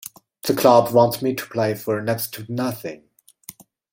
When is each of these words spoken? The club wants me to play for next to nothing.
The 0.41 0.55
club 0.55 0.91
wants 0.95 1.21
me 1.21 1.35
to 1.35 1.45
play 1.45 1.75
for 1.75 2.01
next 2.01 2.33
to 2.33 2.45
nothing. 2.51 3.03